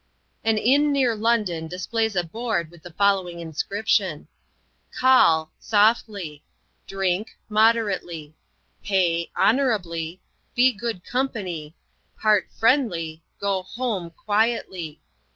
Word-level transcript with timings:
An 0.43 0.57
inn 0.57 0.91
near 0.91 1.13
London 1.15 1.67
displays 1.67 2.15
a 2.15 2.23
board 2.23 2.71
with 2.71 2.81
the 2.81 2.89
following 2.89 3.39
inscription: 3.39 4.27
"Call 4.97 5.51
Softly, 5.59 6.43
Drink 6.87 7.37
Moderately, 7.49 8.33
Pay 8.83 9.29
Honourably; 9.37 10.19
Be 10.55 10.73
good 10.73 11.03
Company, 11.05 11.75
Part 12.19 12.49
FRIENDLY, 12.49 13.21
Go 13.39 13.61
HOME 13.61 14.09
quietly. 14.09 14.99